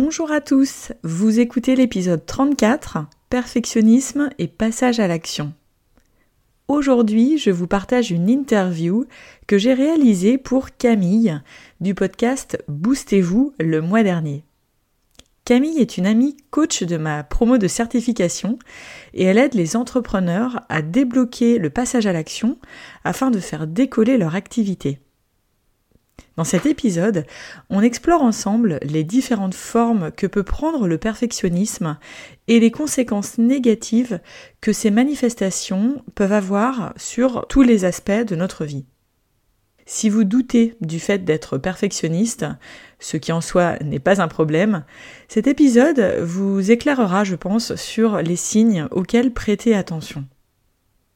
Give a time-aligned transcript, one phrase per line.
[0.00, 2.98] Bonjour à tous, vous écoutez l'épisode 34,
[3.30, 5.52] Perfectionnisme et passage à l'action.
[6.68, 9.06] Aujourd'hui, je vous partage une interview
[9.48, 11.40] que j'ai réalisée pour Camille
[11.80, 14.44] du podcast Boostez-vous le mois dernier.
[15.44, 18.56] Camille est une amie coach de ma promo de certification
[19.14, 22.56] et elle aide les entrepreneurs à débloquer le passage à l'action
[23.02, 25.00] afin de faire décoller leur activité.
[26.38, 27.24] Dans cet épisode,
[27.68, 31.98] on explore ensemble les différentes formes que peut prendre le perfectionnisme
[32.46, 34.20] et les conséquences négatives
[34.60, 38.84] que ces manifestations peuvent avoir sur tous les aspects de notre vie.
[39.84, 42.46] Si vous doutez du fait d'être perfectionniste,
[43.00, 44.84] ce qui en soi n'est pas un problème,
[45.26, 50.24] cet épisode vous éclairera, je pense, sur les signes auxquels prêter attention.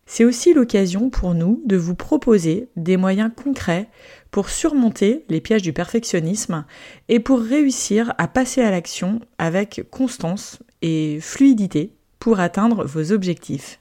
[0.06, 3.88] C'est aussi l'occasion pour nous de vous proposer des moyens concrets
[4.31, 6.65] pour surmonter les pièges du perfectionnisme
[7.09, 13.81] et pour réussir à passer à l'action avec constance et fluidité pour atteindre vos objectifs.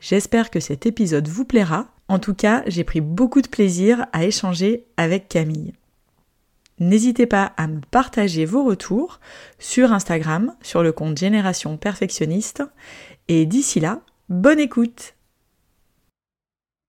[0.00, 1.88] J'espère que cet épisode vous plaira.
[2.08, 5.74] En tout cas, j'ai pris beaucoup de plaisir à échanger avec Camille.
[6.78, 9.20] N'hésitez pas à me partager vos retours
[9.58, 12.62] sur Instagram, sur le compte Génération Perfectionniste.
[13.28, 14.00] Et d'ici là,
[14.30, 15.14] bonne écoute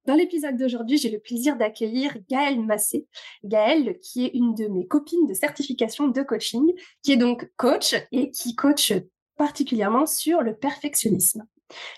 [0.06, 3.08] dans l'épisode d'aujourd'hui, j'ai le plaisir d'accueillir Gaëlle Massé.
[3.44, 6.74] Gaëlle, qui est une de mes copines de certification de coaching,
[7.04, 8.94] qui est donc coach et qui coach
[9.38, 11.46] particulièrement sur le perfectionnisme.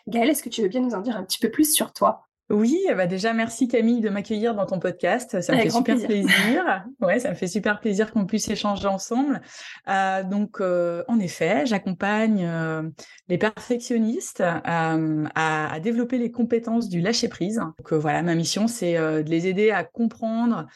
[0.07, 2.27] Gaëlle, est-ce que tu veux bien nous en dire un petit peu plus sur toi?
[2.49, 5.39] Oui, bah déjà merci Camille de m'accueillir dans ton podcast.
[5.41, 6.85] Ça me fait super plaisir.
[7.01, 9.41] Ouais, ça me fait super plaisir qu'on puisse échanger ensemble.
[9.87, 12.83] Euh, donc, euh, en effet, j'accompagne euh,
[13.29, 14.97] les perfectionnistes à,
[15.35, 17.57] à, développer les compétences du lâcher prise.
[17.57, 20.67] Donc voilà, ma mission c'est de les aider à comprendre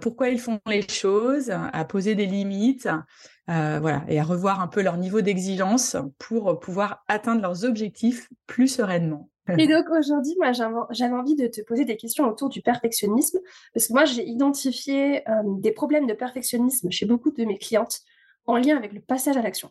[0.00, 2.88] pourquoi ils font les choses, à poser des limites.
[3.46, 8.68] voilà, et à revoir un peu leur niveau d'exigence pour pouvoir atteindre leurs objectifs plus
[8.68, 9.30] sereinement.
[9.58, 13.38] Et donc aujourd'hui, moi, j'avais envie de te poser des questions autour du perfectionnisme,
[13.74, 18.00] parce que moi, j'ai identifié euh, des problèmes de perfectionnisme chez beaucoup de mes clientes
[18.46, 19.70] en lien avec le passage à l'action.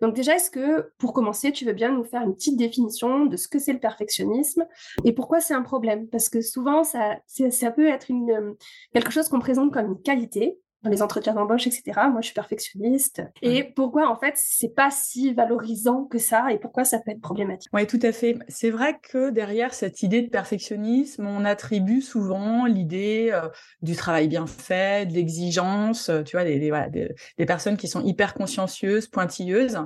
[0.00, 3.36] Donc déjà, est-ce que, pour commencer, tu veux bien nous faire une petite définition de
[3.36, 4.66] ce que c'est le perfectionnisme
[5.04, 6.08] et pourquoi c'est un problème?
[6.08, 8.54] Parce que souvent, ça, ça peut être euh,
[8.92, 11.82] quelque chose qu'on présente comme une qualité, dans les entretiens d'embauche, etc.
[12.10, 13.22] Moi, je suis perfectionniste.
[13.42, 17.20] Et pourquoi, en fait, c'est pas si valorisant que ça et pourquoi ça peut être
[17.20, 17.70] problématique?
[17.72, 18.38] Oui, tout à fait.
[18.48, 23.48] C'est vrai que derrière cette idée de perfectionnisme, on attribue souvent l'idée euh,
[23.82, 28.04] du travail bien fait, de l'exigence, euh, tu vois, des, des, des, personnes qui sont
[28.04, 29.78] hyper consciencieuses, pointilleuses.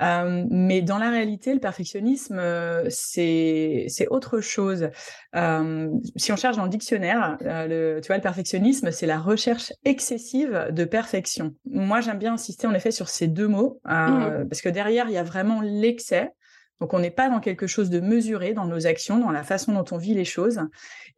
[0.00, 4.88] Euh, mais dans la réalité, le perfectionnisme, euh, c'est c'est autre chose.
[5.36, 9.72] Euh, si on cherche dans le dictionnaire, le, tu vois, le perfectionnisme, c'est la recherche
[9.84, 11.54] excessive de perfection.
[11.64, 14.48] Moi, j'aime bien insister en effet sur ces deux mots, mmh.
[14.48, 16.32] parce que derrière, il y a vraiment l'excès.
[16.80, 19.72] Donc on n'est pas dans quelque chose de mesuré dans nos actions, dans la façon
[19.72, 20.60] dont on vit les choses.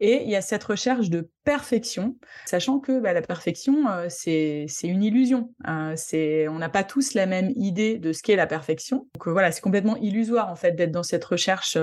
[0.00, 2.16] Et il y a cette recherche de perfection,
[2.46, 5.54] sachant que bah, la perfection, euh, c'est une illusion.
[5.68, 9.08] Euh, c'est on n'a pas tous la même idée de ce qu'est la perfection.
[9.14, 11.78] Donc euh, voilà, c'est complètement illusoire en fait d'être dans cette recherche,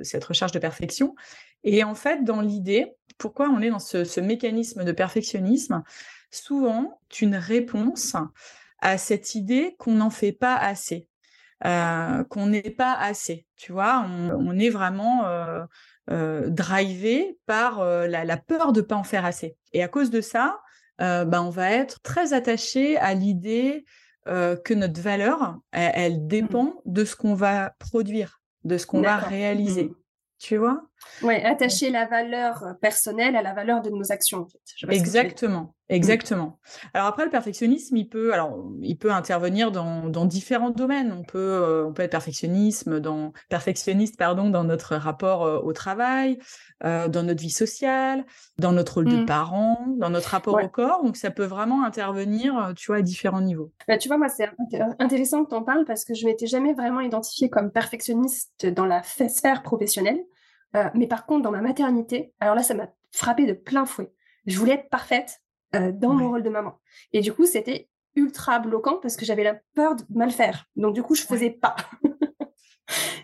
[0.00, 1.16] cette recherche de perfection.
[1.64, 5.82] Et en fait, dans l'idée, pourquoi on est dans ce, ce mécanisme de perfectionnisme?
[6.30, 8.16] Souvent, une réponse
[8.78, 11.08] à cette idée qu'on n'en fait pas assez.
[11.64, 13.46] Euh, qu'on n'est pas assez.
[13.56, 15.62] Tu vois, on, est vraiment euh,
[16.10, 19.56] euh, drivé par la, peur de pas en faire assez.
[19.72, 20.60] Et à cause de ça,
[20.98, 23.84] ben, on va être très attaché à l'idée
[24.26, 26.26] que notre valeur, elle, mmh.
[26.28, 29.84] dépend de ce qu'on va produire, de ce qu'on va réaliser.
[29.84, 29.94] Mmh.
[30.38, 30.82] Tu vois?
[31.22, 34.92] Oui, attacher la valeur personnelle à la valeur de nos actions, en fait.
[34.92, 36.58] Exactement, exactement.
[36.94, 41.12] Alors après, le perfectionnisme, il peut, alors, il peut intervenir dans, dans différents domaines.
[41.12, 45.72] On peut, euh, on peut être perfectionnisme dans, perfectionniste, pardon, dans notre rapport euh, au
[45.72, 46.38] travail,
[46.84, 48.24] euh, dans notre vie sociale,
[48.58, 49.26] dans notre rôle de mmh.
[49.26, 51.04] parent, dans notre rapport au corps.
[51.04, 53.70] Donc, ça peut vraiment intervenir, tu vois, à différents niveaux.
[53.86, 54.50] Bah, tu vois, moi, c'est
[54.98, 58.86] intéressant que tu en parles parce que je m'étais jamais vraiment identifiée comme perfectionniste dans
[58.86, 60.20] la sphère professionnelle.
[60.76, 64.12] Euh, mais par contre, dans ma maternité, alors là, ça m'a frappé de plein fouet.
[64.46, 65.40] Je voulais être parfaite
[65.74, 66.78] euh, dans mon rôle de maman.
[67.12, 70.66] Et du coup, c'était ultra bloquant parce que j'avais la peur de mal faire.
[70.76, 71.76] Donc, du coup, je faisais pas.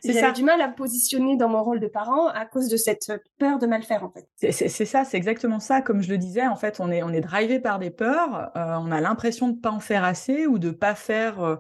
[0.05, 3.13] J'avais du mal à me positionner dans mon rôle de parent à cause de cette
[3.39, 4.27] peur de mal faire, en fait.
[4.37, 5.83] C'est ça, c'est exactement ça.
[5.83, 8.51] Comme je le disais, en fait, on est, on est drivé par des peurs.
[8.57, 11.57] Euh, on a l'impression de pas en faire assez ou de pas faire euh,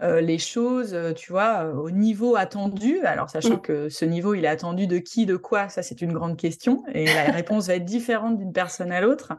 [0.00, 3.00] les choses, euh, tu vois, euh, au niveau attendu.
[3.00, 3.62] Alors, sachant mmh.
[3.62, 6.84] que ce niveau, il est attendu de qui, de quoi, ça, c'est une grande question.
[6.92, 9.32] Et la réponse va être différente d'une personne à l'autre.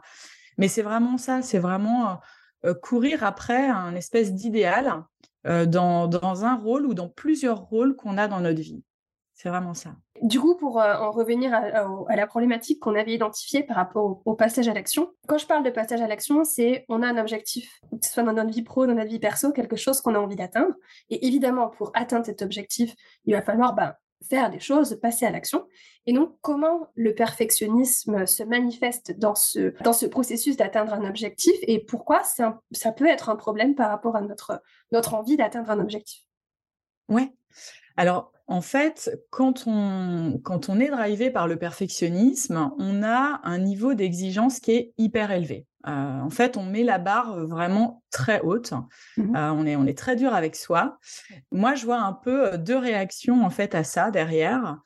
[0.58, 2.20] Mais c'est vraiment ça, c'est vraiment
[2.82, 5.02] courir après un espèce d'idéal
[5.46, 8.84] dans, dans un rôle ou dans plusieurs rôles qu'on a dans notre vie.
[9.42, 9.96] C'est vraiment ça.
[10.20, 14.34] Du coup, pour euh, en revenir à, la problématique qu'on avait identifiée par rapport au,
[14.34, 17.80] passage à l'action, quand je parle de passage à l'action, c'est on a un objectif,
[17.90, 20.18] que ce soit dans notre vie pro, dans notre vie perso, quelque chose qu'on a
[20.18, 20.74] envie d'atteindre.
[21.08, 22.94] Et évidemment, pour atteindre cet objectif,
[23.24, 23.94] il va falloir ben,
[24.28, 25.66] faire des choses, passer à l'action.
[26.04, 31.54] Et donc, comment le perfectionnisme se manifeste dans ce, dans ce processus d'atteindre un objectif
[31.62, 35.80] et pourquoi ça peut être un problème par rapport à notre, notre envie d'atteindre un
[35.80, 36.20] objectif?
[37.08, 37.32] Ouais.
[37.96, 43.58] Alors, en fait, quand on, quand on est drivé par le perfectionnisme, on a un
[43.58, 45.66] niveau d'exigence qui est hyper élevé.
[45.86, 48.72] Euh, en fait, on met la barre vraiment très haute.
[49.16, 50.98] Mmh euh, on, est, on est très dur avec soi.
[51.52, 54.78] Moi, je vois un peu deux réactions en fait à ça derrière.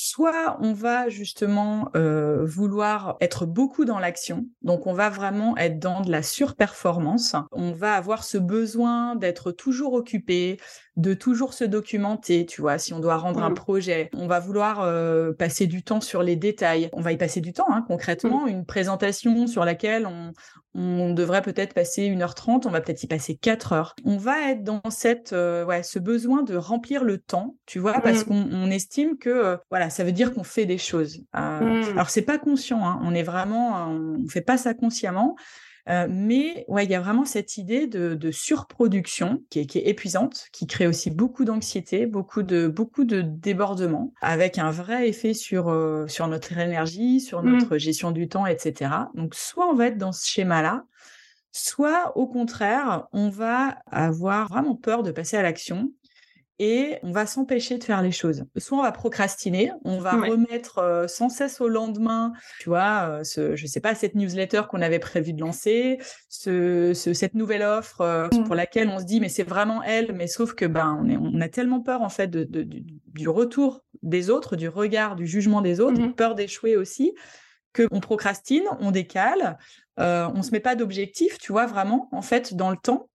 [0.00, 5.80] Soit on va justement euh, vouloir être beaucoup dans l'action, donc on va vraiment être
[5.80, 7.34] dans de la surperformance.
[7.50, 10.58] On va avoir ce besoin d'être toujours occupé,
[10.98, 13.54] de toujours se documenter, tu vois, si on doit rendre un mmh.
[13.54, 16.90] projet, on va vouloir euh, passer du temps sur les détails.
[16.92, 18.46] On va y passer du temps, hein, concrètement.
[18.46, 18.48] Mmh.
[18.48, 20.32] Une présentation sur laquelle on,
[20.74, 23.94] on devrait peut-être passer 1h30, on va peut-être y passer 4 heures.
[24.04, 28.00] On va être dans cette, euh, ouais, ce besoin de remplir le temps, tu vois,
[28.00, 28.50] parce mmh.
[28.50, 31.22] qu'on estime que, euh, voilà, ça veut dire qu'on fait des choses.
[31.32, 35.36] Alors, c'est pas conscient, hein, on est vraiment, on fait pas ça consciemment,
[35.88, 40.66] euh, mais ouais, il y a vraiment cette idée de, surproduction qui est, épuisante, qui
[40.66, 46.06] crée aussi beaucoup d'anxiété, beaucoup de beaucoup de débordements, avec un vrai effet sur euh,
[46.06, 47.50] sur notre énergie, sur mmh.
[47.50, 48.90] notre gestion du temps, etc.
[49.14, 50.84] Donc soit on va être dans ce schéma-là,
[51.52, 55.90] soit au contraire, on va avoir vraiment peur de passer à l'action
[56.58, 58.44] et on va s'empêcher de faire les choses.
[58.56, 63.24] Soit on va procrastiner, on va remettre euh, sans cesse au lendemain, tu vois, euh,
[63.24, 68.00] ce, je sais pas, cette newsletter qu'on avait prévu de lancer, ce, cette nouvelle offre
[68.00, 68.44] euh, mmh.
[68.44, 71.16] pour laquelle on se dit mais c'est vraiment elle, mais sauf que ben on, est,
[71.16, 72.44] on a tellement peur en fait de,
[73.06, 77.14] du retour des autres, du regard, du jugement des autres, mmh peur d'échouer aussi,
[77.72, 79.58] que on procrastine, on décale,
[79.98, 83.07] on se met pas d'objectif, tu vois vraiment en fait dans le temps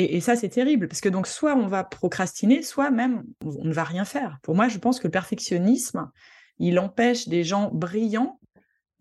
[0.00, 3.72] et, ça, c'est terrible, parce que donc soit on va procrastiner, soit même on ne
[3.72, 4.38] va rien faire.
[4.42, 6.08] Pour moi, je pense que le perfectionnisme,
[6.60, 8.38] il empêche des gens brillants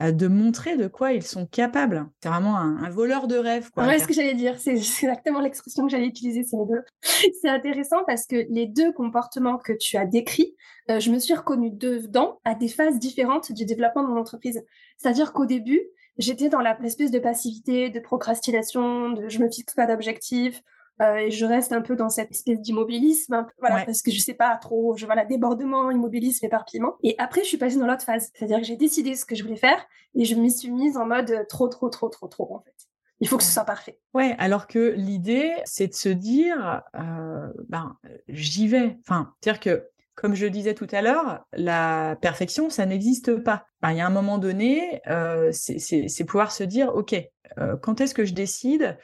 [0.02, 2.08] euh, de montrer de quoi ils sont capables.
[2.22, 3.70] C'est vraiment un, voleur de rêve.
[3.72, 6.44] Quoi, ouais, ce que j'allais dire, c'est exactement l'expression que j'allais utiliser.
[7.42, 10.56] C'est intéressant parce que les deux comportements que tu as décrits,
[10.90, 14.64] euh, je me suis reconnue dedans à des phases différentes du développement de mon entreprise.
[14.98, 15.82] C'est-à-dire qu'au début,
[16.18, 20.62] j'étais dans la espèce de passivité, de procrastination, de je me fixe pas d'objectif,
[21.02, 24.34] euh, et je reste un peu dans cette espèce d'immobilisme, voilà, parce que je sais
[24.34, 26.96] pas trop, je vois la débordement, immobilisme, éparpillement.
[27.04, 29.44] Et après, je suis passée dans l'autre phase, c'est-à-dire que j'ai décidé ce que je
[29.44, 29.86] voulais faire
[30.16, 32.74] et je m'y suis mise en mode trop, trop, trop, trop, trop, en fait.
[33.20, 34.00] Il faut que ce soit parfait.
[34.14, 38.98] Ouais, alors que l'idée, c'est de se dire, euh, ben, j'y vais.
[39.02, 43.66] Enfin, c'est-à-dire que, comme je le disais tout à l'heure, la perfection, ça n'existe pas.
[43.82, 47.16] Ben, il y a un moment donné, euh, c'est pouvoir se dire, ok,
[47.58, 48.98] euh, quand est-ce que je décide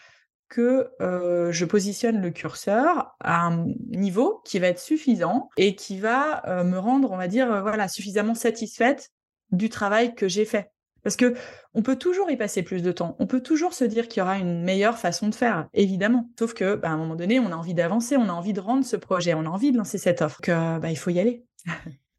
[0.53, 5.99] que euh, je positionne le curseur à un niveau qui va être suffisant et qui
[5.99, 9.09] va euh, me rendre, on va dire, euh, voilà, suffisamment satisfaite
[9.51, 10.69] du travail que j'ai fait.
[11.01, 11.33] Parce que
[11.73, 13.15] on peut toujours y passer plus de temps.
[13.17, 16.29] On peut toujours se dire qu'il y aura une meilleure façon de faire, évidemment.
[16.37, 18.61] Sauf que, bah, à un moment donné, on a envie d'avancer, on a envie de
[18.61, 20.39] rendre ce projet, on a envie de lancer cette offre.
[20.45, 21.43] Bah, il faut y aller.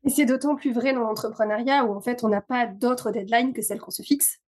[0.04, 3.52] et c'est d'autant plus vrai dans l'entrepreneuriat où en fait, on n'a pas d'autre deadline
[3.52, 4.40] que celle qu'on se fixe.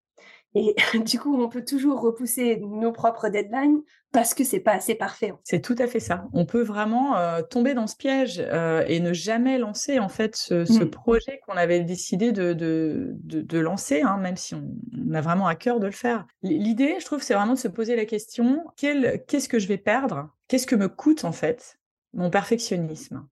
[0.56, 4.94] Et du coup, on peut toujours repousser nos propres deadlines parce que c'est pas assez
[4.94, 5.34] parfait.
[5.44, 6.26] C'est tout à fait ça.
[6.32, 10.34] On peut vraiment euh, tomber dans ce piège euh, et ne jamais lancer en fait
[10.34, 10.90] ce, mm.
[10.90, 14.74] projet qu'on avait décidé de, de, de, lancer, hein, même si on,
[15.12, 16.26] a vraiment à cœur de le faire.
[16.42, 20.30] L'idée, je trouve, c'est vraiment de se poser la question qu'est-ce que je vais perdre?
[20.48, 21.78] Qu'est-ce que me coûte en fait
[22.14, 23.28] mon perfectionnisme?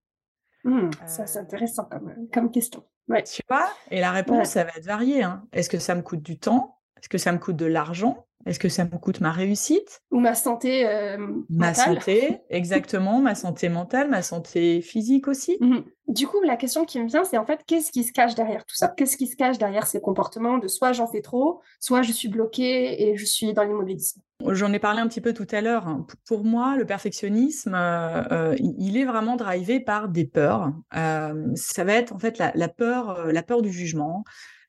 [0.65, 2.85] Mm, Ça, c'est intéressant comme, comme question.
[3.09, 3.23] Ouais.
[3.23, 3.69] Tu vois?
[3.91, 5.23] Et la réponse, ça va être variée.
[5.23, 5.47] Hein.
[5.53, 6.74] Est-ce que ça me coûte du temps?
[6.99, 8.27] Est-ce que ça me coûte de l'argent?
[8.47, 10.03] Est-ce que ça me coûte ma réussite?
[10.11, 11.17] Ou ma santé euh,
[11.49, 15.57] Ma santé, exactement, ma santé mentale, ma santé physique aussi.
[15.61, 18.35] Mmh du coup, la question qui me vient, c'est en fait, qu'est-ce qui se cache
[18.35, 18.89] derrière tout ça?
[18.89, 22.29] Qu'est-ce qui se cache derrière ces comportements de soit j'en fais trop, soit je suis
[22.29, 24.21] bloquée et je suis dans l'immobilisme?
[24.51, 25.89] J'en ai parlé un petit peu tout à l'heure.
[25.89, 26.07] Hein.
[26.27, 30.73] Pour moi, le perfectionnisme, euh, euh, il est vraiment drivé par des peurs.
[30.93, 34.25] ça va être en fait la peur, la peur du jugement,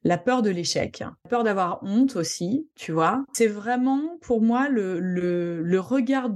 [0.06, 3.26] la peur de l'échec, la peur d'avoir honte aussi, tu vois.
[3.34, 6.30] C'est vraiment pour moi le, le, le regard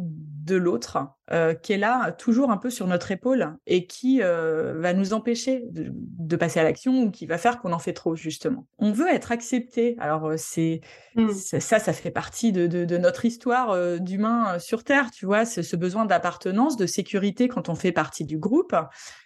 [0.49, 0.97] de l'autre
[1.31, 5.13] euh, qui est là toujours un peu sur notre épaule et qui euh, va nous
[5.13, 8.65] empêcher de, passer à l'action ou qui va faire qu'on en fait trop justement.
[8.79, 9.95] On veut être accepté.
[9.99, 10.81] Alors euh, c'est
[11.15, 11.29] mmh.
[11.31, 16.05] ça, ça fait partie de, de, notre histoire d'humain sur Terre, tu vois, ce besoin
[16.05, 18.75] d'appartenance, de sécurité quand on fait partie du groupe.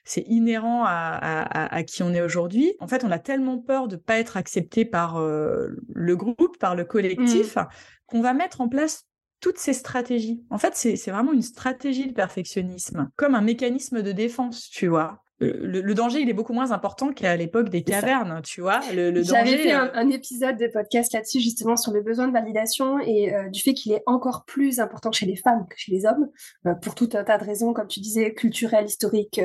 [0.04, 2.76] C'est inhérent à, à, à, qui on est aujourd'hui.
[2.82, 6.84] En fait, on a tellement peur de pas être accepté par le groupe, par le
[6.84, 7.68] collectif, mmh.
[8.08, 9.06] qu'on va mettre en place
[9.44, 10.42] toutes ces stratégies.
[10.50, 15.22] En fait, c'est vraiment une stratégie de perfectionnisme, comme un mécanisme de défense, tu vois.
[15.42, 18.80] Le, danger, il est beaucoup moins important qu'à l'époque des cavernes, tu vois.
[18.94, 23.00] Le, J'avais fait euh, un, épisode de podcast là-dessus, justement, sur le besoin de validation
[23.00, 26.06] et euh, du fait qu'il est encore plus important chez les femmes que chez les
[26.06, 26.30] hommes,
[26.66, 29.42] euh, pour tout un tas de raisons, comme tu disais, culturelles, historiques,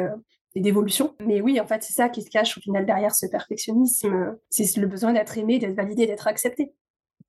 [0.54, 1.16] et d'évolution.
[1.26, 4.36] Mais oui, en fait, c'est ça qui se cache au final derrière ce perfectionnisme.
[4.48, 6.72] C'est le besoin d'être aimé, d'être validé, d'être accepté.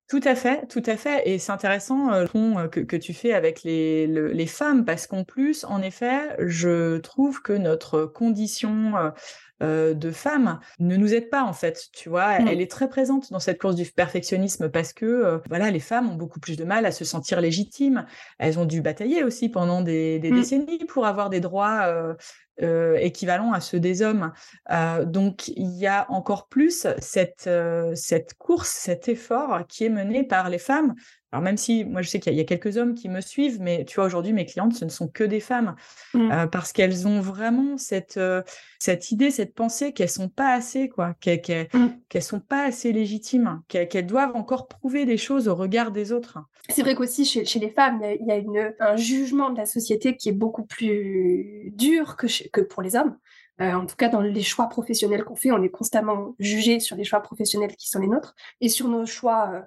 [0.09, 1.21] Tout à fait, tout à fait.
[1.29, 5.23] Et c'est intéressant euh, le que, que, tu fais avec les, les femmes, parce qu'en
[5.23, 9.13] plus, en effet, je trouve que notre condition
[9.61, 12.39] euh, euh, de femme ne nous aide pas en fait, tu vois.
[12.39, 12.47] Mmh.
[12.47, 16.15] Elle est très présente dans cette course du perfectionnisme parce que voilà, les femmes ont
[16.15, 18.05] beaucoup plus de mal à se sentir légitimes.
[18.39, 20.35] Elles ont dû batailler aussi pendant des, des mmh.
[20.35, 22.15] décennies pour avoir des droits
[22.61, 24.33] euh, équivalent à ceux des hommes.
[24.69, 29.89] Euh, donc il y a encore plus cette, euh, cette course, cet effort qui est
[29.89, 30.93] mené par les femmes.
[31.31, 33.86] Alors même si moi je sais qu'il y, a quelques hommes qui me suivent, mais
[33.86, 35.75] tu vois aujourd'hui mes clientes ce ne sont que des femmes
[36.13, 36.48] mmh.
[36.51, 38.19] parce qu'elles ont vraiment cette
[38.79, 42.21] cette idée, cette pensée qu'elles sont pas assez quoi, qu'elles mmh.
[42.21, 46.39] sont pas assez légitimes, qu'elles doivent encore prouver des choses au regard des autres.
[46.69, 50.15] C'est vrai qu'aussi chez, les femmes, il y a une, un jugement de la société
[50.15, 53.17] qui est beaucoup plus dur que, que pour les hommes.
[53.62, 56.95] Euh, en tout cas, dans les choix professionnels qu'on fait, on est constamment jugé sur
[56.95, 59.62] les choix professionnels qui sont les nôtres et sur nos choix euh,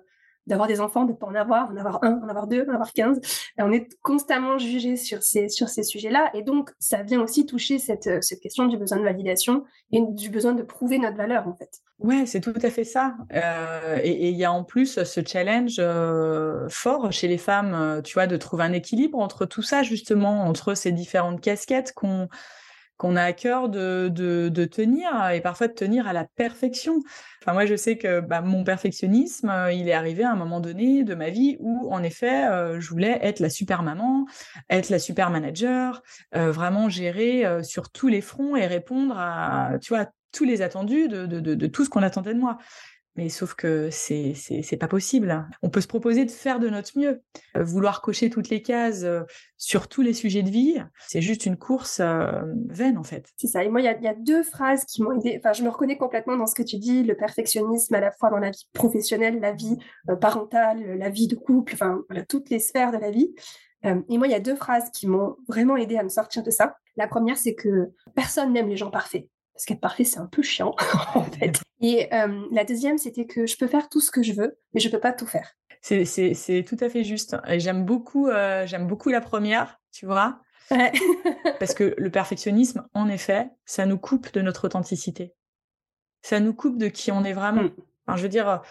[0.46, 2.75] d'avoir des enfants, de ne pas en avoir, en avoir un, en avoir deux, en
[2.75, 3.20] avoir quinze.
[3.58, 6.30] On est constamment jugé sur ces, sur ces sujets-là.
[6.34, 10.00] Et donc, ça vient aussi toucher cette, euh, cette question du besoin de validation et
[10.00, 11.80] du besoin de prouver notre valeur, en fait.
[11.99, 13.14] Ouais, c'est tout à fait ça.
[13.32, 18.14] Euh, et il y a en plus ce challenge euh, fort chez les femmes, tu
[18.14, 22.28] vois, de trouver un équilibre entre tout ça, justement, entre ces différentes casquettes qu'on
[22.96, 27.00] qu'on a à cœur de, de, tenir et parfois de tenir à la perfection.
[27.42, 30.61] Enfin, moi, je sais que bah, mon perfectionnisme, euh, il est arrivé à un moment
[30.61, 34.26] donné de ma vie où, en effet, euh, je voulais être la super maman,
[34.70, 36.02] être la super manager,
[36.37, 41.08] euh, vraiment gérer sur tous les fronts et répondre à, tu vois, tous les attendus
[41.08, 42.58] de, de, de tout ce qu'on attendait de moi.
[43.16, 45.47] Mais sauf que c'est c'est pas possible.
[45.61, 47.23] On peut se proposer de faire de notre mieux.
[47.57, 49.21] Euh, vouloir cocher toutes les cases euh,
[49.59, 53.28] sur tous les sujets de vie, c'est juste une course euh, vaine en fait.
[53.37, 53.64] C'est ça.
[53.64, 55.38] Et moi, il y a, deux phrases qui m'ont aidé.
[55.38, 58.31] Enfin, je me reconnais complètement dans ce que tu dis, le perfectionnisme à la fois
[58.31, 59.76] dans la vie professionnelle, la vie
[60.21, 63.35] parentale, la vie de couple, enfin toutes les sphères de la vie.
[63.85, 66.50] et moi, il y a deux phrases qui m'ont vraiment aidé à me sortir de
[66.50, 66.76] ça.
[66.97, 70.42] La première, c'est que personne n'aime les gens parfaits parce qu'être parfait, c'est un peu
[70.42, 70.75] chiant,
[71.14, 71.62] en fait.
[71.83, 74.81] Et euh, la deuxième, c'était que je peux faire tout ce que je veux, mais
[74.81, 75.57] je peux pas tout faire.
[75.81, 77.37] C'est tout à fait juste.
[77.59, 80.41] J'aime beaucoup, euh, j'aime beaucoup la première, tu vois.
[81.59, 85.35] parce que le perfectionnisme, en effet, ça nous coupe de notre authenticité.
[86.23, 87.65] Ça nous coupe de qui on est vraiment.
[87.65, 87.73] Mm.
[88.07, 88.62] Enfin, je veux dire,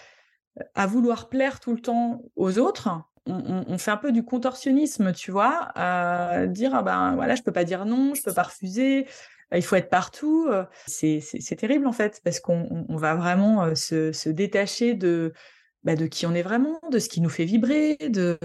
[0.73, 2.89] à vouloir plaire tout le temps aux autres,
[3.25, 7.43] on, on, fait un peu du contorsionnisme, tu vois, à dire ah ben voilà, je
[7.43, 9.05] peux pas dire non, je peux pas refuser,
[9.57, 10.47] il faut être partout.
[10.49, 15.33] Euh, c'est terrible en fait, parce qu'on va vraiment euh, se, détacher de,
[15.83, 18.37] bah, de qui on est vraiment, de ce qui nous fait vibrer, de,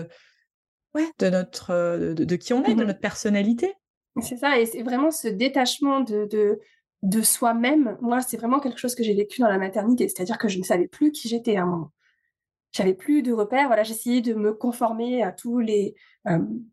[0.95, 3.75] ouais, de, notre, euh, de, qui on est, de mmh notre personnalité.
[4.23, 6.59] C'est ça, et c'est vraiment ce détachement de, de,
[7.03, 7.99] de soi-même.
[8.01, 10.65] Moi, c'est vraiment quelque chose que j'ai vécu dans la maternité, c'est-à-dire que je ne
[10.65, 11.93] savais plus qui j'étais à un moment.
[12.73, 13.67] j'avais plus de repères.
[13.67, 15.95] Voilà, j'essayais de me conformer à tous les,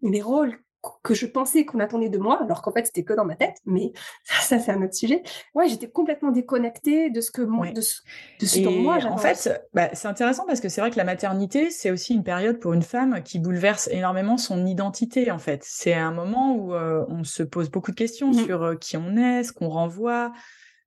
[0.02, 0.58] les rôles
[1.04, 3.58] que je pensais qu'on attendait de moi, alors qu'en fait c'était que dans ma tête,
[3.66, 5.24] mais ça, c'est un autre sujet.
[5.56, 9.90] Ouais, j'étais complètement déconnectée de ce que moi, de ce, dont moi En fait, bah,
[9.94, 12.82] c'est intéressant parce que c'est vrai que la maternité, c'est aussi une période pour une
[12.82, 15.32] femme qui bouleverse énormément son identité.
[15.32, 18.46] En fait, c'est un moment où euh, on se pose beaucoup de questions mmh.
[18.46, 20.32] sur euh, qui on est, ce qu'on renvoie,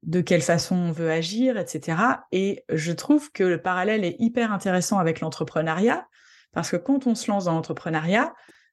[0.02, 1.98] de quelle façon on veut agir, etc.
[2.32, 6.06] Et je trouve que le parallèle est hyper intéressant avec l'entrepreneuriat
[6.52, 8.32] parce que quand on se lance dans l'entrepreneuriat,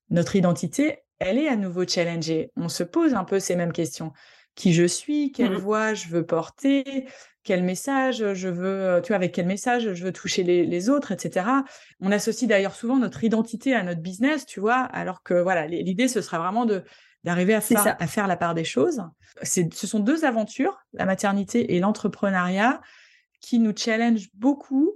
[0.10, 2.51] notre identité, elle est à nouveau challengée.
[2.56, 4.12] On se pose un peu ces mêmes questions.
[4.56, 5.58] Qui je suis, quelle mmh.
[5.58, 7.08] voix je veux porter,
[7.44, 11.46] quel message je veux, tu vois, avec quel message je veux toucher les, autres, etc.
[12.00, 16.08] On associe d'ailleurs souvent notre identité à notre business, tu vois, alors que voilà, l'idée
[16.08, 16.84] ce sera vraiment de
[17.24, 19.01] d'arriver à faire, à faire la part des choses.
[19.44, 22.82] Ce sont deux aventures, la maternité et l'entrepreneuriat,
[23.39, 24.92] qui nous challenge beaucoup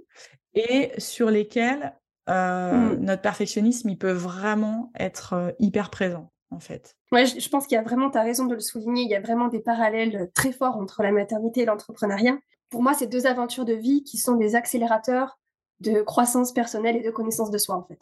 [0.54, 1.94] et sur lesquelles
[2.28, 3.00] euh, mmh.
[3.00, 6.96] notre perfectionnisme, il peut vraiment être euh, hyper présent, en fait.
[7.12, 9.14] Ouais, je, pense qu'il y a vraiment, tu as raison de le souligner, il y
[9.14, 12.38] a vraiment des parallèles euh, très forts entre la maternité et l'entrepreneuriat.
[12.70, 15.38] Pour moi, c'est deux aventures de vie qui sont des accélérateurs
[15.80, 18.00] de croissance personnelle et de connaissance de soi, en fait.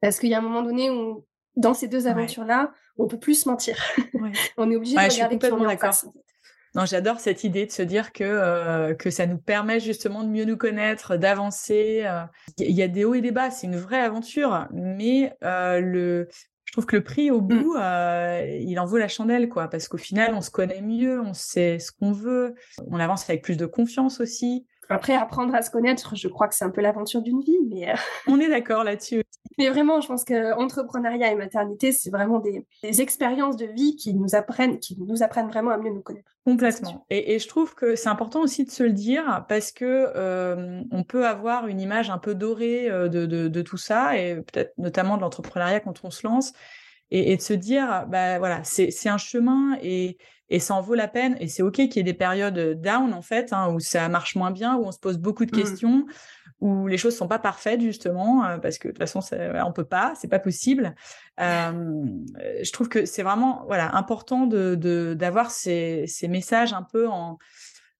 [0.00, 1.24] Parce qu'il y a un moment donné où,
[1.56, 3.78] dans ces deux aventures-là, on peut plus se mentir.
[4.56, 6.06] on est obligé de regarder qui on est en face.
[6.74, 10.28] Non, j'adore cette idée de se dire que, euh, que ça nous permet justement de
[10.28, 12.02] mieux nous connaître, d'avancer.
[12.06, 12.22] Euh.
[12.58, 16.28] Il y a des hauts et des bas, c'est une vraie aventure, mais euh, le,
[16.64, 17.46] je trouve que le prix au mmh.
[17.46, 21.34] bout, il en vaut la chandelle, quoi, parce qu'au final, on se connaît mieux, on
[21.34, 22.54] sait ce qu'on veut,
[22.86, 24.66] on avance avec plus de confiance aussi.
[24.88, 27.94] Après, apprendre à se connaître, je crois que c'est un peu l'aventure d'une vie, mais...
[28.26, 29.21] On est d'accord là-dessus.
[29.58, 32.64] Mais vraiment, je pense que entrepreneuriat et maternité, c'est vraiment des,
[33.00, 36.30] expériences de vie qui nous apprennent, qui nous apprennent vraiment à mieux nous connaître.
[36.44, 37.04] Complètement.
[37.10, 41.04] Et, je trouve que c'est important aussi de se le dire parce que euh, on
[41.04, 45.22] peut avoir une image un peu dorée euh, de, tout ça et peut-être notamment de
[45.22, 46.52] l'entrepreneuriat quand on se lance
[47.10, 50.16] et, de se dire, bah voilà, c'est un chemin et,
[50.52, 51.36] et ça en vaut la peine.
[51.40, 54.36] Et c'est OK qu'il y ait des périodes down, en fait, hein, où ça marche
[54.36, 55.60] moins bien, où on se pose beaucoup de mmh.
[55.60, 56.06] questions,
[56.62, 59.18] où les choses sont pas parfaites, justement, euh, parce que de toute façon,
[59.66, 60.94] on peut pas, c'est pas possible.
[61.38, 67.08] je trouve que c'est vraiment voilà, important d'avoir de, d'avoir ces, ces, messages un peu
[67.08, 67.38] en,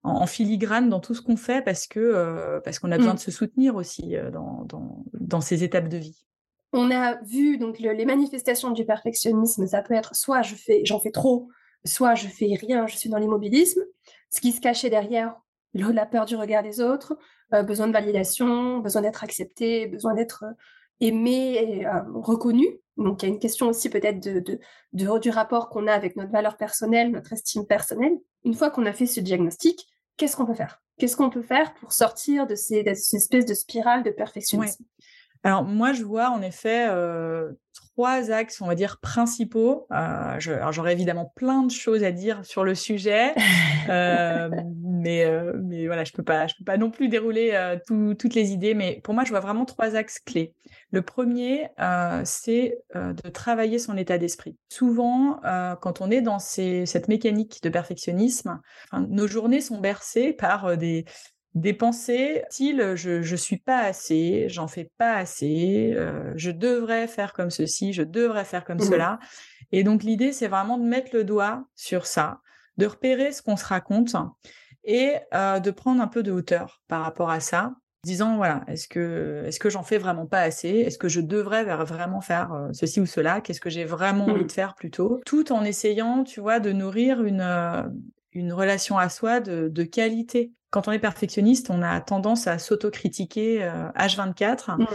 [0.04, 3.16] en, filigrane dans tout ce qu'on fait, parce que euh, parce qu'on a besoin mmh.
[3.16, 6.24] de se soutenir aussi euh, dans, dans, dans ces étapes de vie.
[6.72, 11.00] On a vu donc les manifestations du perfectionnisme, ça peut être soit je fais, j'en
[11.00, 11.48] fais trop,
[11.84, 13.82] soit je fais rien, je suis dans l'immobilisme,
[14.30, 15.34] ce qui se cachait derrière
[15.74, 17.16] la peur du regard des autres,
[17.54, 20.52] euh, besoin de validation, besoin d'être accepté, besoin d'être euh,
[21.00, 22.66] aimé et euh, reconnu.
[22.96, 24.60] Donc il y a une question aussi peut-être de,
[24.92, 28.18] du rapport qu'on a avec notre valeur personnelle, notre estime personnelle.
[28.44, 29.86] Une fois qu'on a fait ce diagnostic,
[30.16, 30.82] qu'est-ce qu'on peut faire?
[30.98, 34.84] Qu'est-ce qu'on peut faire pour sortir de, ces, cette espèce de spirale de perfectionnisme?
[35.42, 37.50] Alors moi, je vois en effet euh,
[37.94, 39.86] trois axes, on va dire, principaux.
[39.92, 43.32] Euh, j'aurais évidemment plein de choses à dire sur le sujet,
[43.88, 44.50] euh,
[44.82, 45.26] mais,
[45.62, 48.74] mais voilà, je peux pas, je peux pas non plus dérouler toutes les idées.
[48.74, 50.54] Mais pour moi, je vois vraiment trois axes clés.
[50.90, 51.68] Le premier,
[52.24, 54.56] c'est de travailler son état d'esprit.
[54.68, 55.40] Souvent,
[55.80, 58.60] quand on est dans ces, cette mécanique de perfectionnisme,
[59.08, 61.04] nos journées sont bercées par des
[61.54, 67.06] des pensées style je je suis pas assez, j'en fais pas assez, euh, je devrais
[67.06, 69.18] faire comme ceci, je devrais faire comme mmh cela.
[69.70, 72.40] Et donc l'idée c'est vraiment de mettre le doigt sur ça,
[72.78, 74.16] de repérer ce qu'on se raconte
[74.84, 78.88] et euh, de prendre un peu de hauteur par rapport à ça, disant voilà est-ce
[78.88, 82.68] que est-ce que j'en fais vraiment pas assez, est-ce que je devrais vraiment faire euh,
[82.72, 84.46] ceci ou cela, qu'est-ce que j'ai vraiment envie mmh.
[84.46, 87.42] de faire plutôt, tout en essayant tu vois de nourrir une
[88.32, 92.58] une relation à soi de, de qualité quand on est perfectionniste, on a tendance à
[92.58, 94.70] s'autocritiquer H24.
[94.70, 94.86] Euh, mmh.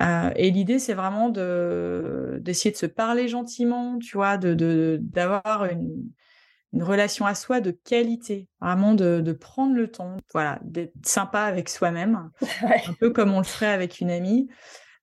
[0.00, 5.66] euh, et l'idée, c'est vraiment de d'essayer de se parler gentiment, tu vois, de d'avoir
[5.66, 6.10] une,
[6.72, 11.42] une relation à soi de qualité, vraiment de, de prendre le temps, voilà, d'être sympa
[11.42, 12.30] avec soi-même,
[12.62, 14.48] un peu comme on le ferait avec une amie.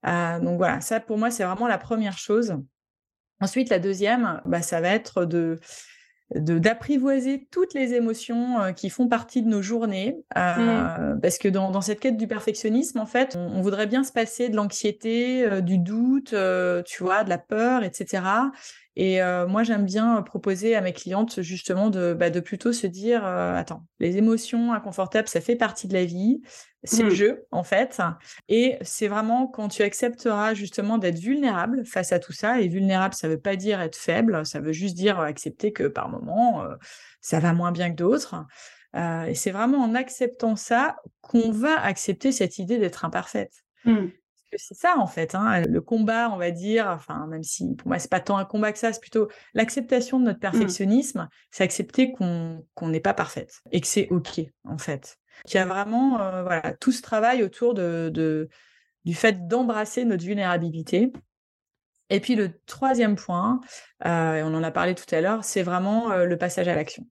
[0.07, 2.55] Euh, donc voilà, ça pour moi, c'est vraiment la première chose.
[3.39, 5.59] Ensuite, la deuxième, bah, ça va être de
[6.35, 11.21] d'apprivoiser toutes les émotions euh, qui font partie de nos journées, euh, mmh.
[11.21, 14.49] parce que dans, dans, cette quête du perfectionnisme, en fait, on, voudrait bien se passer
[14.49, 16.35] de l'anxiété, euh, du doute,
[16.85, 18.23] tu vois, de la peur, etc.
[18.95, 23.25] Et moi, j'aime bien proposer à mes clientes justement de, bah, de plutôt se dire,
[23.25, 26.41] attends, les émotions inconfortables, ça fait partie de la vie,
[26.83, 27.15] c'est le mmh.
[27.15, 28.01] jeu en fait.
[28.49, 32.59] Et c'est vraiment quand tu accepteras justement d'être vulnérable face à tout ça.
[32.61, 36.09] Et vulnérable, ça veut pas dire être faible, ça veut juste dire accepter que par
[36.09, 36.63] moment,
[37.21, 38.35] ça va moins bien que d'autres.
[38.95, 43.53] et c'est vraiment en acceptant ça qu'on va accepter cette idée d'être imparfaite.
[43.85, 44.07] Mmh.
[44.57, 47.87] Que c'est ça en fait, hein, le combat, on va dire, enfin même si pour
[47.87, 50.51] moi c'est pas tant un combat que ça, c'est plutôt l'acceptation de notre mmh.
[50.51, 55.17] perfectionnisme, c'est accepter qu'on n'est pas parfaite et que c'est ok en fait.
[55.45, 58.49] Qu'il y a vraiment euh, voilà tout ce travail autour de, de
[59.03, 61.11] du fait d'embrasser notre vulnérabilité
[62.13, 63.59] et puis le troisième point,
[64.05, 66.75] euh, et on en a parlé tout à l'heure, c'est vraiment euh, le passage à
[66.75, 67.07] l'action.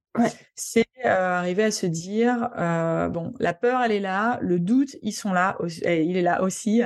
[0.54, 2.50] C'est euh, arriver à se dire,
[3.10, 6.82] bon, la peur, elle est là, le doute, ils sont là, il est là aussi,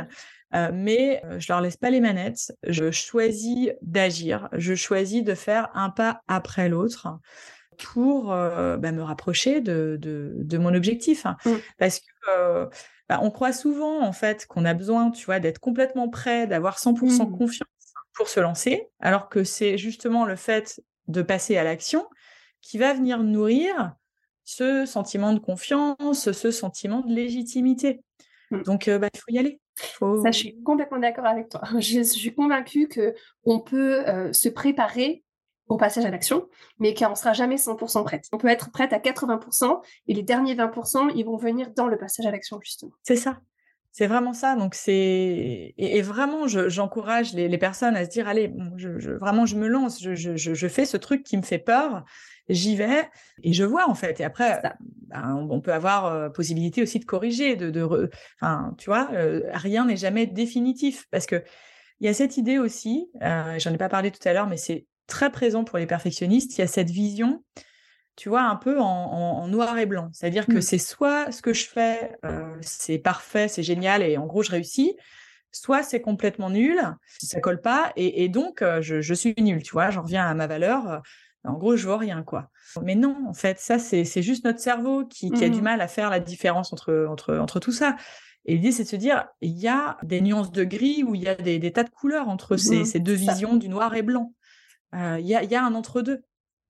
[0.73, 5.91] mais je leur laisse pas les manettes, je choisis d'agir, je choisis de faire un
[5.91, 7.19] pas après l'autre
[7.79, 11.27] pour bah, me rapprocher de, de, mon objectif.
[11.45, 11.51] Mmh.
[11.79, 12.69] Parce que
[13.09, 16.79] bah, on croit souvent en fait qu'on a besoin, tu vois, d'être complètement prêt, d'avoir
[16.79, 17.37] 100% mmh.
[17.37, 17.69] confiance
[18.15, 22.09] pour se lancer, alors que c'est justement le fait de passer à l'action
[22.63, 23.95] qui va venir nourrir
[24.45, 28.03] ce sentiment de confiance, ce sentiment de légitimité.
[28.51, 28.63] Mmh.
[28.63, 29.61] Donc, euh, bah, il faut y aller.
[29.79, 31.63] Ça, je suis complètement d'accord avec toi.
[31.79, 35.23] Je, suis convaincue qu'on peut euh, se préparer
[35.69, 38.27] au passage à l'action, mais qu'on ne sera jamais 100% prête.
[38.33, 41.99] On peut être prête à 80% et les derniers 20%, ils vont venir dans le
[41.99, 42.93] passage à l'action, justement.
[43.03, 43.41] C'est ça.
[43.97, 44.57] C'est vraiment ça.
[44.57, 49.69] Donc c'est et, vraiment, j'encourage les, personnes à se dire allez, je, vraiment, je me
[49.69, 52.05] lance, je, fais ce truc qui me fait peur,
[52.51, 53.09] j'y vais
[53.43, 54.21] et je vois en fait.
[54.21, 54.61] Et après,
[55.09, 59.41] ben, on peut avoir euh, possibilité aussi de corriger, de, de enfin, tu vois, euh,
[59.55, 61.43] rien n'est jamais définitif parce que
[62.01, 63.09] il y a cette idée aussi.
[63.23, 66.59] Euh, J'en ai pas parlé tout à l'heure, mais c'est très présent pour les perfectionnistes.
[66.59, 67.43] Il y a cette vision
[68.17, 70.09] tu vois, un peu en, noir et blanc.
[70.13, 70.63] C'est-à-dire que mmh.
[70.63, 74.51] c'est soit ce que je fais, euh, c'est parfait, c'est génial, et en gros, je
[74.51, 74.97] réussis,
[75.53, 76.81] soit c'est complètement nul,
[77.19, 80.47] ça colle pas, et, donc euh, je, suis nul, tu vois, j'en reviens à ma
[80.47, 80.91] valeur.
[80.91, 80.99] Euh,
[81.45, 82.51] en gros, je vois rien, quoi.
[82.83, 85.65] Mais non, en fait, ça, c'est juste notre cerveau qui, a du mmh.
[85.65, 87.95] mal à faire la différence entre, entre, entre tout ça.
[88.47, 91.23] Et l'idée, c'est de se dire, il y a des nuances de gris ou il
[91.23, 94.33] y a des, tas de couleurs entre ces, mmh, deux visions du noir et blanc.
[94.93, 96.25] Il y, y, a, un entre-deux.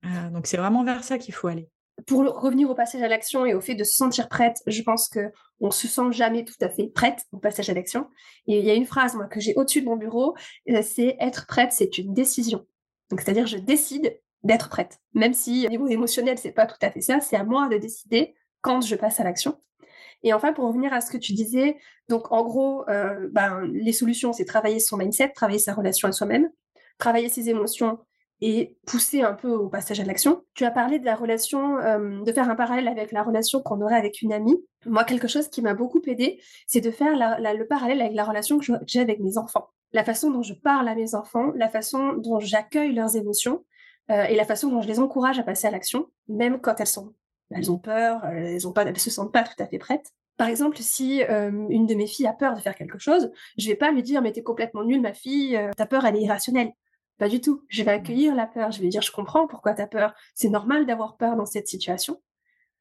[0.07, 1.69] Ah, donc c'est vraiment vers ça qu'il faut aller.
[2.05, 5.09] Pour revenir au passage à l'action et au fait de se sentir prête, je pense
[5.09, 8.07] que on se sent jamais tout à fait prête au passage à l'action.
[8.45, 10.35] Et il y a une phrase moi que j'ai au-dessus de mon bureau,
[10.69, 12.65] euh, c'est être prête, c'est une décision.
[13.09, 16.91] Donc c'est-à-dire je décide d'être prête, même si au niveau émotionnel c'est pas tout à
[16.91, 19.59] fait ça, c'est à moi de décider quand je passe à l'action.
[20.23, 21.77] Et enfin, pour revenir à ce que tu disais,
[22.09, 26.11] donc en gros, euh, ben, les solutions, c'est travailler son mindset, travailler sa relation à
[26.11, 26.49] soi-même,
[26.97, 27.99] travailler ses émotions
[28.41, 30.43] et pousser un peu au passage à l'action.
[30.53, 33.81] Tu as parlé de la relation, euh, de faire un parallèle avec la relation qu'on
[33.81, 34.63] aurait avec une amie.
[34.85, 38.59] Moi, quelque chose qui m'a beaucoup aidé, c'est de faire le parallèle avec la relation
[38.59, 39.69] que j'ai avec mes enfants.
[39.93, 43.65] La façon dont je parle à mes enfants, la façon dont j'accueille leurs émotions
[44.11, 46.87] euh, et la façon dont je les encourage à passer à l'action, même quand elles
[46.87, 47.13] sont,
[47.49, 50.11] elles ont peur, elles ont pas, elles se sentent pas tout à fait prêtes.
[50.35, 53.67] Par exemple, si euh, une de mes filles a peur de faire quelque chose, je
[53.67, 56.71] vais pas lui dire mais t'es complètement nulle ma fille, ta peur elle est irrationnelle.
[57.17, 57.63] Pas du tout.
[57.67, 58.71] Je vais accueillir la peur.
[58.71, 60.13] Je vais dire, je comprends pourquoi tu as peur.
[60.35, 62.21] C'est normal d'avoir peur dans cette situation,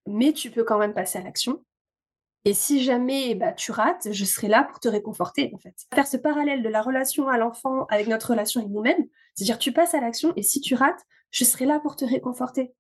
[0.07, 1.65] mais tu peux quand même passer à l'action.
[2.45, 5.75] Et si jamais bah, tu rates, je serai là pour te réconforter, en fait.
[5.93, 9.73] Faire ce parallèle de la relation à l'enfant avec notre relation avec nous-mêmes, c'est-à-dire tu
[9.73, 11.01] passes à l'action et si tu rates,
[11.33, 12.73] je serai là pour te réconforter.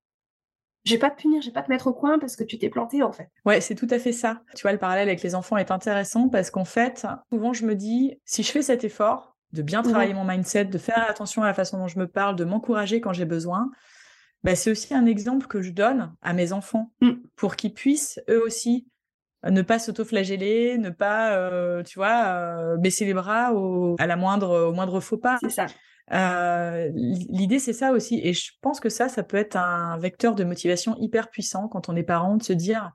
[0.84, 2.58] Je vais pas te punir, je vais pas te mettre au coin parce que tu
[2.58, 3.28] t'es planté en fait.
[3.44, 4.42] Ouais, c'est tout à fait ça.
[4.54, 7.74] Tu vois, le parallèle avec les enfants est intéressant parce qu'en fait, souvent je me
[7.74, 11.46] dis, si je fais cet effort, de bien travailler mon mindset, de faire attention à
[11.46, 13.70] la façon dont je me parle, de m'encourager quand j'ai besoin,
[14.42, 17.12] bah, c'est aussi un exemple que je donne à mes enfants mm.
[17.36, 18.86] pour qu'ils puissent eux aussi
[19.50, 24.16] ne pas s'auto-flageller, ne pas, euh, tu vois, euh, baisser les bras au, à la
[24.16, 25.38] moindre, au moindre faux pas.
[25.42, 25.66] C'est ça.
[26.12, 28.20] Euh, l'idée, c'est ça aussi.
[28.22, 31.88] Et je pense que ça, ça peut être un vecteur de motivation hyper puissant quand
[31.88, 32.92] on est parent, de se dire,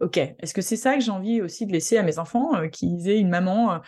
[0.00, 3.08] OK, est-ce que c'est ça que j'ai envie aussi de laisser à mes enfants, qu'ils
[3.08, 3.80] aient une maman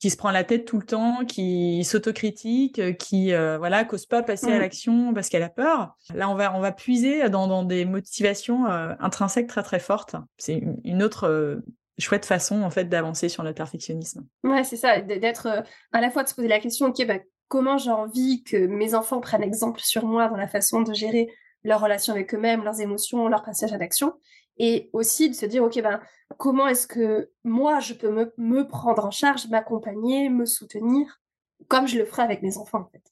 [0.00, 4.06] qui se prend la tête tout le temps, qui s'autocritique, euh, qui euh, voilà cause
[4.06, 4.60] pas passer à mmh.
[4.60, 5.94] l'action parce qu'elle a peur.
[6.14, 10.16] Là, on va on va puiser dans, dans des motivations euh, intrinsèques très très fortes.
[10.38, 11.62] C'est une autre
[11.98, 14.26] chouette façon en fait d'avancer sur le perfectionnisme.
[14.42, 17.76] Ouais, c'est ça, d'être à la fois de se poser la question, ok, bah, comment
[17.76, 21.28] j'ai envie que mes enfants prennent exemple sur moi dans la façon de gérer
[21.62, 24.14] leur relation avec eux-mêmes, leurs émotions, leur passage à l'action,
[24.62, 26.00] et aussi de se dire, OK, ben,
[26.36, 31.22] comment est-ce que moi, je peux me, me prendre en charge, m'accompagner, me soutenir,
[31.66, 33.02] comme je le ferai avec mes enfants, en fait.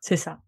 [0.00, 0.40] C'est ça.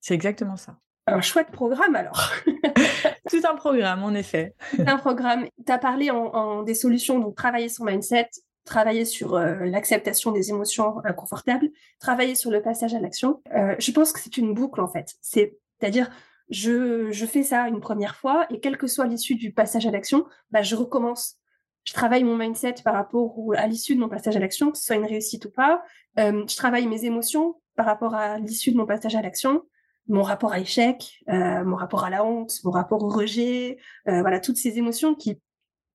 [0.00, 0.76] C'est exactement ça.
[1.06, 2.32] Un chouette programme, alors.
[3.30, 4.56] Tout un programme, en effet.
[4.74, 5.46] Tout un programme.
[5.64, 8.28] Tu as parlé en, des solutions, donc travailler son mindset,
[8.64, 11.68] travailler sur euh, l'acceptation des émotions inconfortables,
[12.00, 13.40] travailler sur le passage à l'action.
[13.54, 15.14] Euh, je pense que c'est une boucle, en fait.
[15.20, 16.10] C'est-à-dire,
[16.50, 20.26] je, fais ça une première fois et quelle que soit l'issue du passage à l'action,
[20.50, 21.36] bah, je recommence.
[21.84, 24.84] je travaille mon mindset par rapport à l'issue de mon passage à l'action, que ce
[24.84, 25.82] soit une réussite ou pas.
[26.18, 29.62] Euh, je travaille mes émotions par rapport à l'issue de mon passage à l'action,
[30.08, 33.78] mon rapport à l'échec, euh, mon rapport à la honte, mon rapport au rejet,
[34.08, 35.40] euh, voilà, toutes ces émotions qui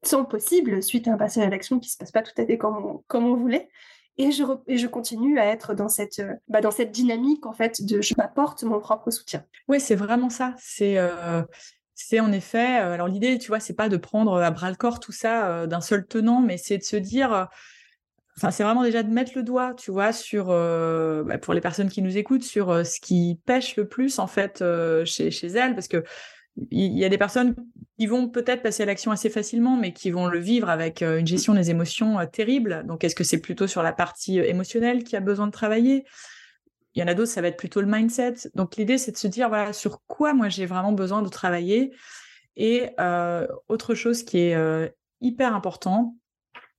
[0.04, 2.58] sont possibles suite à un passage à l'action qui se passe pas tout à fait
[2.58, 3.70] comme on, comme on voulait.
[4.18, 7.84] Et je, je continue à être dans cette, euh, bah, dans cette dynamique, en fait,
[7.84, 9.46] de je m'apporte mon propre soutien.
[9.68, 10.54] Oui, c'est vraiment ça.
[10.58, 11.42] C'est euh,
[12.20, 12.82] en effet.
[12.82, 15.66] Euh, alors, l'idée, tu vois, c'est pas de prendre à bras le corps tout ça
[15.66, 17.48] d'un seul tenant, mais c'est de se dire.
[18.38, 21.90] Enfin, c'est vraiment déjà de mettre le doigt, tu vois, sur bah, pour les personnes
[21.90, 24.64] qui nous écoutent, sur ce qui pêche le plus en fait
[25.06, 26.04] chez, chez elles, parce que
[26.70, 27.56] il y a des personnes
[27.98, 31.20] qui vont peut-être passer à l'action assez facilement, mais qui vont le vivre avec euh,
[31.20, 32.84] une gestion des émotions euh, terrible.
[32.88, 36.06] Donc, est-ce que c'est plutôt sur la partie euh, émotionnelle qui a besoin de travailler?
[36.94, 38.50] Il y en a d'autres, ça va être plutôt le mindset.
[38.56, 41.92] Donc, l'idée, c'est de se dire, voilà, sur quoi moi j'ai vraiment besoin de travailler?
[42.58, 42.90] Et
[43.70, 46.18] autre chose qui est hyper important,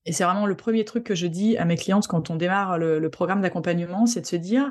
[0.05, 2.77] et c'est vraiment le premier truc que je dis à mes clientes quand on démarre
[2.77, 4.71] le programme d'accompagnement, c'est de se dire,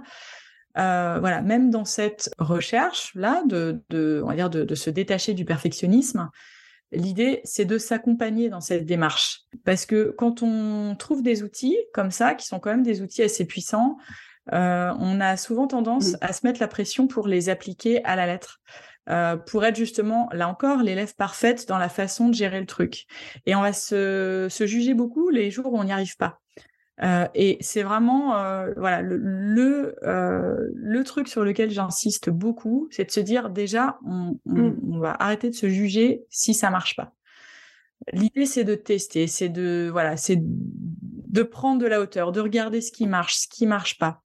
[0.78, 5.46] euh, voilà, même dans cette recherche là, de, on va dire de, se détacher du
[5.46, 6.30] perfectionnisme,
[6.92, 12.12] l'idée c'est de s'accompagner dans cette démarche, parce que quand on trouve des outils comme
[12.12, 13.98] ça, qui sont quand même des outils assez puissants,
[14.54, 18.26] euh, on a souvent tendance à se mettre la pression pour les appliquer à la
[18.26, 18.60] lettre.
[19.10, 23.06] Euh, pour être justement, là encore, l'élève parfaite dans la façon de gérer le truc.
[23.46, 26.40] Et on va se, se juger beaucoup les jours où on n'y arrive pas.
[27.02, 32.88] Euh, et c'est vraiment euh, voilà le le, euh, le, truc sur lequel j'insiste beaucoup,
[32.92, 36.96] c'est de se dire déjà on, on, va arrêter de se juger si ça marche
[36.96, 37.14] pas.
[38.14, 42.82] L'idée c'est de tester, c'est de voilà c'est de prendre de la hauteur, de regarder
[42.82, 44.22] ce qui marche, ce qui marche pas,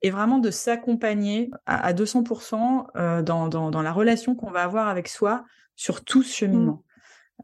[0.00, 4.62] et vraiment de s'accompagner à, à 200% euh, dans, dans, dans la relation qu'on va
[4.62, 5.44] avoir avec soi
[5.76, 6.32] sur tout ce mmh.
[6.32, 6.84] cheminement.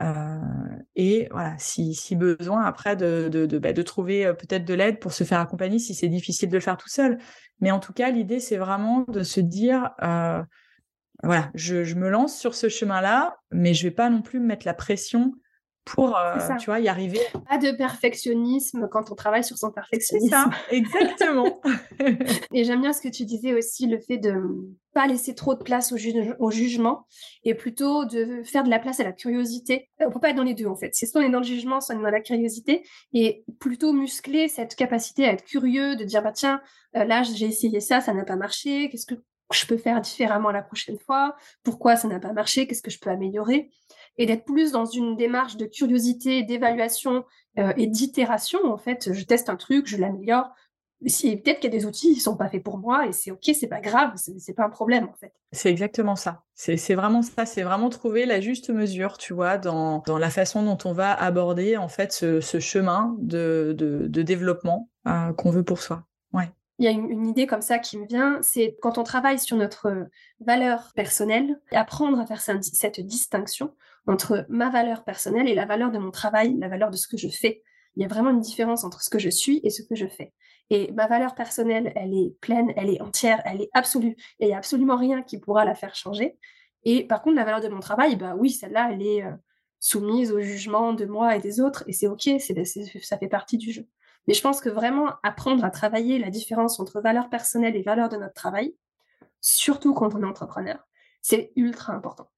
[0.01, 4.75] Et voilà, si, si, besoin après de, de, de, bah, de trouver euh, peut-être de
[4.75, 7.19] l'aide pour se faire accompagner si c'est difficile de le faire tout seul.
[7.61, 10.43] Mais en tout cas, l'idée, c'est vraiment de se dire, euh,
[11.23, 14.47] voilà, je, je, me lance sur ce chemin-là, mais je vais pas non plus me
[14.47, 15.33] mettre la pression
[15.85, 17.21] pour euh, tu vois y arriver.
[17.49, 20.31] Pas de perfectionnisme quand on travaille sur son perfectionnisme.
[20.31, 21.61] Ça, exactement.
[22.53, 24.35] et j'aime bien ce que tu disais aussi, le fait de
[24.95, 25.97] pas laisser trop de place au,
[26.39, 27.07] au, jugement
[27.43, 29.91] et plutôt de faire de la place à la curiosité.
[30.01, 30.91] On peut pas être dans les deux en fait.
[30.95, 33.93] C'est soit on est dans le jugement, soit on est dans la curiosité et plutôt
[33.93, 36.63] muscler cette capacité à être curieux, de dire bah tiens
[36.97, 38.89] euh, là j'ai essayé ça, ça n'a pas marché.
[38.89, 39.17] Qu'est-ce que
[39.53, 41.37] je peux faire différemment la prochaine fois?
[41.63, 42.67] Pourquoi ça n'a pas marché?
[42.67, 43.71] Qu'est-ce que je peux améliorer?
[44.19, 47.25] Et d'être plus dans une démarche de curiosité, d'évaluation
[47.59, 48.61] euh, et d'itération.
[48.65, 50.51] En fait, je teste un truc, je l'améliore.
[51.01, 53.51] Peut-être qu'il y a des outils qui sont pas faits pour moi et c'est ok,
[53.53, 55.35] c'est pas grave, c'est pas un problème en fait.
[55.53, 56.45] C'est exactement ça.
[56.55, 57.45] C'est vraiment ça.
[57.45, 61.13] C'est vraiment trouver la juste mesure, tu vois, dans, dans la façon dont on va
[61.13, 66.05] aborder en fait ce, ce chemin de, de, de développement euh, qu'on veut pour soi.
[66.33, 66.49] Ouais
[66.79, 69.57] il y a une, idée comme ça qui me vient, c'est quand on travaille sur
[69.57, 70.09] notre
[70.41, 73.75] valeur personnelle, apprendre à faire cette distinction
[74.07, 77.17] entre ma valeur personnelle et la valeur de mon travail, la valeur de ce que
[77.17, 77.63] je fais.
[77.97, 80.07] Il y a vraiment une différence entre ce que je suis et ce que je
[80.07, 80.33] fais.
[80.71, 84.17] Et ma valeur personnelle, elle est pleine, elle est entière, elle est absolue.
[84.41, 86.37] Et il n'y a absolument rien qui pourra la faire changer.
[86.85, 89.33] Et par contre, la valeur de mon travail, bah oui, celle-là, elle est euh,
[89.81, 91.85] soumise au jugement de moi et des autres.
[91.87, 92.29] Et c'est OK,
[93.03, 93.87] ça fait partie du jeu.
[94.27, 98.09] Mais je pense que vraiment apprendre à travailler la différence entre valeur personnelle et valeur
[98.09, 98.75] de notre travail,
[99.41, 100.79] surtout quand on est entrepreneur,
[101.21, 102.29] c'est ultra important.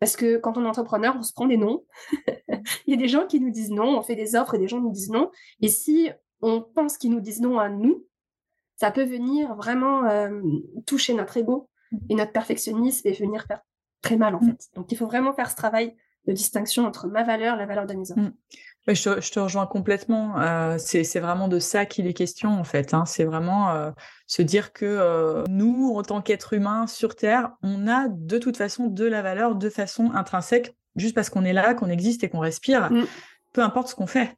[0.00, 1.84] Parce que quand on est entrepreneur, on se prend des noms.
[2.86, 4.68] Il y a des gens qui nous disent non, on fait des offres et des
[4.68, 5.30] gens nous disent non.
[5.60, 8.06] Et si on pense qu'ils nous disent non à nous,
[8.76, 10.40] ça peut venir vraiment euh,
[10.86, 11.68] toucher notre ego
[12.08, 13.60] et notre perfectionnisme et venir faire
[14.02, 14.46] très mal en mmh.
[14.46, 14.68] fait.
[14.74, 17.86] Donc il faut vraiment faire ce travail de distinction entre ma valeur et la valeur
[17.86, 18.20] de mes offres.
[18.20, 18.34] Mmh.
[18.94, 20.40] Je te, rejoins complètement.
[20.40, 22.94] Euh, c'est vraiment de ça qu'il est question en fait.
[22.94, 23.04] Hein.
[23.04, 23.90] C'est vraiment euh,
[24.26, 28.56] se dire que euh, nous, en tant qu'êtres humains sur Terre, on a de toute
[28.56, 32.30] façon de la valeur de façon intrinsèque, juste parce qu'on est là, qu'on existe et
[32.30, 32.90] qu'on respire.
[32.90, 33.04] Mm.
[33.52, 34.36] Peu importe ce qu'on fait,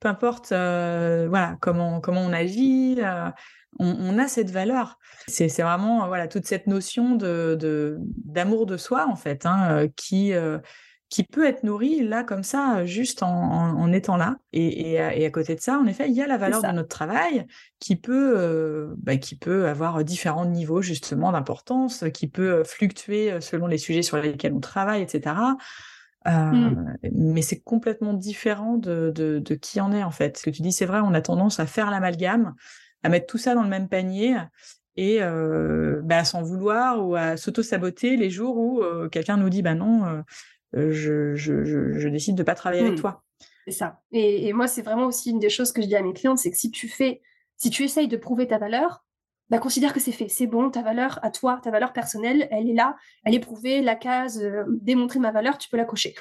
[0.00, 2.98] peu importe voilà comment comment on agit.
[3.78, 4.98] On, a cette valeur.
[5.28, 10.32] C'est vraiment voilà toute cette notion de d'amour de, soi en fait hein, qui
[11.10, 14.36] qui peut être nourri là comme ça, juste en, étant là.
[14.52, 16.88] Et, et, à, côté de ça, en effet, il y a la valeur de notre
[16.88, 17.46] travail
[17.80, 23.66] qui peut, euh, bah, qui peut avoir différents niveaux justement d'importance, qui peut fluctuer selon
[23.66, 25.34] les sujets sur lesquels on travaille, etc.
[26.28, 26.96] Euh, mmh.
[27.12, 30.38] Mais c'est complètement différent de, de, de, qui en est en fait.
[30.38, 32.54] Ce que tu dis, c'est vrai, on a tendance à faire l'amalgame,
[33.02, 34.36] à mettre tout ça dans le même panier
[34.96, 39.62] et euh, bah, à s'en vouloir ou à s'auto-saboter les jours où quelqu'un nous dit
[39.62, 40.22] bah non,
[40.76, 43.00] euh, je, je, je, décide de pas travailler avec mmh.
[43.00, 43.22] toi.
[43.66, 44.00] C'est ça.
[44.12, 46.50] Et, moi, c'est vraiment aussi une des choses que je dis à mes clientes, c'est
[46.50, 47.22] que si tu fais,
[47.56, 49.04] si tu essayes de prouver ta valeur,
[49.48, 52.70] bah, considère que c'est fait, c'est bon, ta valeur à toi, ta valeur personnelle, elle
[52.70, 56.14] est là, elle est prouvée, la case euh, démontrer ma valeur, tu peux la cocher.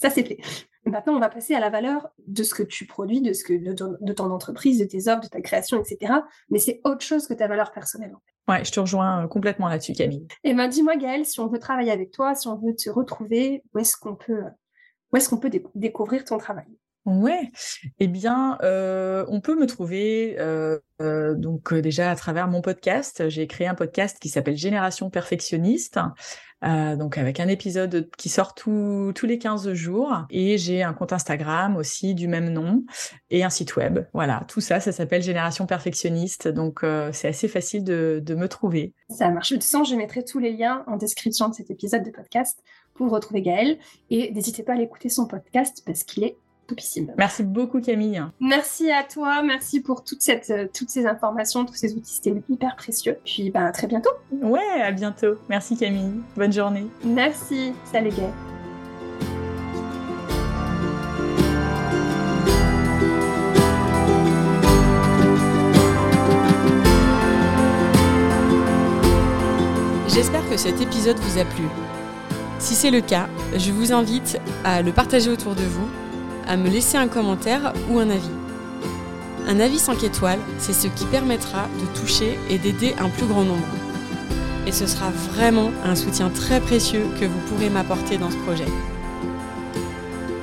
[0.00, 0.38] Ça, c'est fait.
[0.84, 3.52] Maintenant, on va passer à la valeur de ce que tu produis, de, ce que,
[3.52, 6.14] de, ton, entreprise, de tes offres, de ta création, etc.
[6.50, 8.14] Mais c'est autre chose que ta valeur personnelle.
[8.46, 10.26] Ouais, je te rejoins euh, complètement là-dessus, Camille.
[10.44, 12.88] Et eh ben, dis-moi, Gaëlle, si on veut travailler avec toi, si on veut te
[12.88, 14.44] retrouver, où est-ce qu'on peut,
[15.12, 16.68] où est-ce qu'on peut découvrir ton travail?
[17.08, 17.50] Ouais,
[18.00, 23.30] eh bien, euh, on peut me trouver euh, euh, donc déjà à travers mon podcast.
[23.30, 25.98] J'ai créé un podcast qui s'appelle Génération Perfectionniste,
[26.62, 30.26] donc avec un épisode qui sort tous les 15 jours.
[30.28, 32.84] Et j'ai un compte Instagram aussi du même nom
[33.30, 34.00] et un site web.
[34.12, 36.46] Voilà, tout ça, ça s'appelle Génération Perfectionniste.
[36.46, 38.92] Donc c'est assez facile de, me trouver.
[39.08, 39.52] Ça marche.
[39.52, 43.10] De toute je mettrai tous les liens en description de cet épisode de podcast pour
[43.10, 43.78] retrouver Gaël.
[44.10, 46.36] Et n'hésitez pas à l'écouter son podcast parce qu'il est
[47.16, 48.22] Merci beaucoup Camille.
[48.40, 52.34] Merci à toi, merci pour toute cette, euh, toutes ces informations, tous ces outils, c'était
[52.48, 53.16] hyper précieux.
[53.24, 54.10] Puis bah, à très bientôt.
[54.32, 55.36] Ouais, à bientôt.
[55.48, 56.20] Merci Camille.
[56.36, 56.86] Bonne journée.
[57.04, 57.72] Merci.
[57.84, 58.32] Salut Gaël.
[70.08, 71.64] J'espère que cet épisode vous a plu.
[72.58, 75.88] Si c'est le cas, je vous invite à le partager autour de vous
[76.48, 78.30] à me laisser un commentaire ou un avis.
[79.46, 83.44] Un avis 5 étoiles, c'est ce qui permettra de toucher et d'aider un plus grand
[83.44, 83.66] nombre.
[84.66, 88.66] Et ce sera vraiment un soutien très précieux que vous pourrez m'apporter dans ce projet.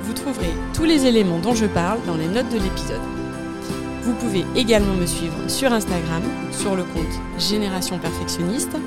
[0.04, 3.02] Vous trouverez tous les éléments dont je parle dans les notes de l'épisode.
[4.04, 8.78] Vous pouvez également me suivre sur Instagram, sur le compte Génération Perfectionniste.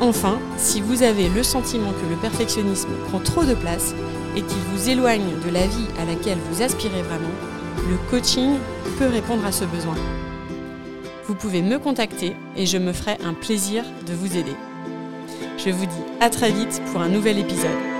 [0.00, 3.94] Enfin, si vous avez le sentiment que le perfectionnisme prend trop de place,
[4.36, 7.34] et qu'il vous éloigne de la vie à laquelle vous aspirez vraiment,
[7.88, 8.56] le coaching
[8.98, 9.96] peut répondre à ce besoin.
[11.26, 14.54] Vous pouvez me contacter et je me ferai un plaisir de vous aider.
[15.58, 17.95] Je vous dis à très vite pour un nouvel épisode.